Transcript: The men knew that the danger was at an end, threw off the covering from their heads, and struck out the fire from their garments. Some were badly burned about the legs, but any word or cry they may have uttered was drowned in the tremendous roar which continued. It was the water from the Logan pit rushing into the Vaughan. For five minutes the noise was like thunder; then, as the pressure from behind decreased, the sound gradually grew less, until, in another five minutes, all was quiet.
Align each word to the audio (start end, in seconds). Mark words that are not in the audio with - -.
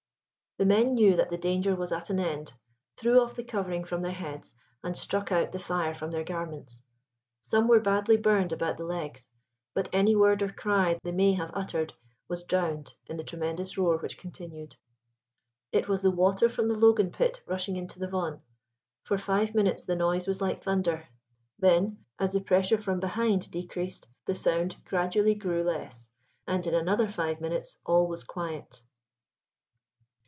The 0.57 0.65
men 0.67 0.93
knew 0.93 1.15
that 1.15 1.31
the 1.31 1.39
danger 1.39 1.75
was 1.75 1.91
at 1.91 2.09
an 2.11 2.19
end, 2.19 2.53
threw 2.95 3.21
off 3.21 3.35
the 3.35 3.43
covering 3.43 3.83
from 3.83 4.01
their 4.03 4.11
heads, 4.11 4.53
and 4.83 4.95
struck 4.95 5.31
out 5.31 5.51
the 5.53 5.57
fire 5.59 5.95
from 5.95 6.11
their 6.11 6.25
garments. 6.25 6.83
Some 7.41 7.67
were 7.69 7.79
badly 7.79 8.15
burned 8.17 8.51
about 8.51 8.77
the 8.77 8.83
legs, 8.83 9.31
but 9.73 9.89
any 9.93 10.13
word 10.15 10.43
or 10.43 10.49
cry 10.49 10.97
they 11.03 11.13
may 11.13 11.33
have 11.33 11.49
uttered 11.55 11.93
was 12.27 12.43
drowned 12.43 12.93
in 13.07 13.15
the 13.17 13.23
tremendous 13.23 13.75
roar 13.77 13.97
which 13.97 14.17
continued. 14.19 14.75
It 15.71 15.87
was 15.87 16.01
the 16.03 16.11
water 16.11 16.47
from 16.49 16.67
the 16.67 16.77
Logan 16.77 17.11
pit 17.11 17.41
rushing 17.47 17.75
into 17.77 17.97
the 17.97 18.09
Vaughan. 18.09 18.41
For 19.05 19.17
five 19.17 19.55
minutes 19.55 19.85
the 19.85 19.95
noise 19.95 20.27
was 20.27 20.41
like 20.41 20.61
thunder; 20.61 21.07
then, 21.59 22.03
as 22.19 22.33
the 22.33 22.41
pressure 22.41 22.77
from 22.77 22.99
behind 22.99 23.49
decreased, 23.49 24.05
the 24.25 24.35
sound 24.35 24.75
gradually 24.85 25.33
grew 25.33 25.63
less, 25.63 26.07
until, 26.45 26.73
in 26.75 26.81
another 26.81 27.07
five 27.07 27.39
minutes, 27.41 27.77
all 27.85 28.05
was 28.07 28.23
quiet. 28.25 28.83